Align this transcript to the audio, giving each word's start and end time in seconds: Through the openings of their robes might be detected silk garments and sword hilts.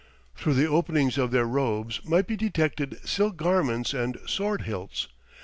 Through 0.35 0.55
the 0.55 0.65
openings 0.65 1.19
of 1.19 1.29
their 1.29 1.45
robes 1.45 2.03
might 2.03 2.25
be 2.25 2.35
detected 2.35 3.07
silk 3.07 3.37
garments 3.37 3.93
and 3.93 4.17
sword 4.25 4.63
hilts. 4.63 5.09